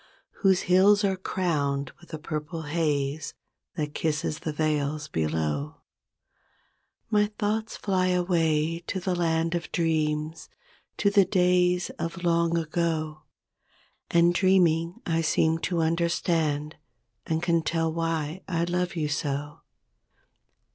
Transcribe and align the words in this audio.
Whose 0.41 0.61
hills 0.61 1.03
are 1.03 1.15
crowned 1.15 1.91
with 1.99 2.11
a 2.11 2.17
purple 2.17 2.63
haze 2.63 3.35
That 3.75 3.93
kisses 3.93 4.39
the 4.39 4.51
vales 4.51 5.07
below; 5.07 5.81
My 7.11 7.27
thoughts 7.37 7.77
fly 7.77 8.07
away 8.07 8.79
to 8.87 8.99
the 8.99 9.13
land 9.13 9.53
of 9.53 9.71
dreams, 9.71 10.49
To 10.97 11.11
the 11.11 11.23
days 11.25 11.91
of 11.99 12.23
long 12.23 12.57
ago; 12.57 13.21
And, 14.09 14.33
dreaming, 14.33 14.99
I 15.05 15.21
seem 15.21 15.59
to 15.69 15.81
understand 15.81 16.77
And 17.27 17.43
can 17.43 17.61
tell 17.61 17.93
why 17.93 18.41
I 18.47 18.63
love 18.63 18.95
you 18.95 19.07
so. 19.07 19.61